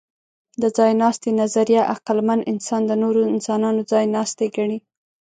[0.61, 4.77] د ځایناستي نظریه عقلمن انسان د نورو انسانانو ځایناستی ګڼي.